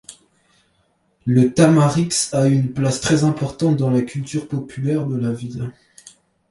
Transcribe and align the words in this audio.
Le 1.27 1.53
tamarix 1.53 2.29
a 2.33 2.47
une 2.47 2.73
place 2.73 3.01
très 3.01 3.23
importante 3.23 3.77
dans 3.77 3.91
la 3.91 4.01
culture 4.01 4.47
populaire 4.47 5.05
de 5.05 5.15
la 5.15 5.31
ville. 5.31 5.71